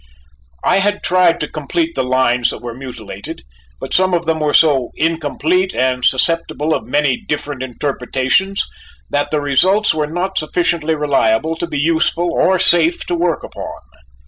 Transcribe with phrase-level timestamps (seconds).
[0.63, 3.43] I had tried to complete the lines that were mutilated,
[3.79, 8.65] but some of them were so incomplete and susceptible of so many different interpretations
[9.11, 13.77] that the results were not sufficiently reliable to be useful or safe to work upon.